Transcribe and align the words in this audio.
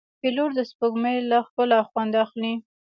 پیلوټ 0.19 0.49
د 0.55 0.59
سپوږمۍ 0.71 1.17
له 1.29 1.37
ښکلا 1.47 1.79
خوند 1.89 2.13
اخلي. 2.23 2.53